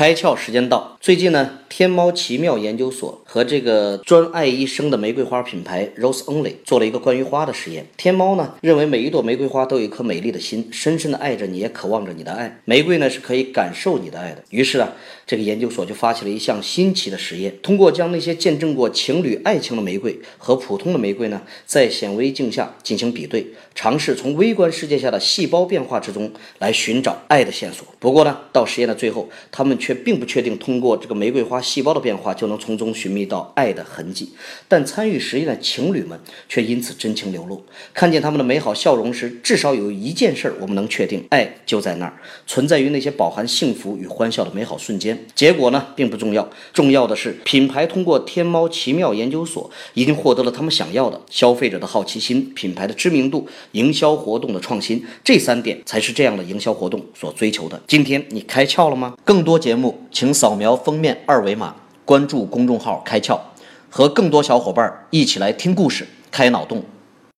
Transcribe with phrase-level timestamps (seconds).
[0.00, 0.96] 开窍时间到。
[0.98, 7.86] 最近呢，天猫奇妙研究所和这个专爱一生的玫瑰花品牌 Rose Only 做了一个关于花的实验。
[7.96, 12.60] 天猫呢认为每一朵玫瑰花都有一颗美丽的心，深深的爱着你，也渴望着你的爱。
[12.66, 14.44] 玫瑰呢是可以感受你的爱的。
[14.50, 14.92] 于是啊，
[15.26, 27.86] 这个研究所就发起了一项新奇的实验，通过将那些见证过情侣爱情的玫瑰和普通的玫瑰呢，在显微镜下进行比对，尝试从微观世界下的细胞变化之中来寻找爱的线索。
[27.98, 34.30] 不过呢，到实验的最后，他们却并不确定通过这个玫瑰花细胞的变化就能从中寻觅到爱的痕迹。
[34.66, 45.16] 但参与实验的情侣们却因此真情流露，看见他们的美好笑容时，至少有一件事我们能确定：爱就在那儿，存在于那些饱含幸福与欢笑的美好瞬间。
[45.36, 57.80] 结果呢，并不重要，重要的是品牌通过天猫奇妙研究所已经获得了他们想要的消费者的好奇心、品牌的知名度、营销活动的创新，这三点才是这样的营销活动所追求的。
[57.86, 59.14] 今天你开窍了吗？
[59.24, 61.74] 更多节目，请扫描封面二维码，
[62.04, 63.38] 关注公众号“开窍”，
[63.88, 66.82] 和更多小伙伴一起来听故事、开脑洞。